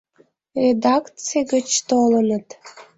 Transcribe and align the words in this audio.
Редакций 0.63 1.43
гыч 1.51 1.67
толыныт. 1.89 2.45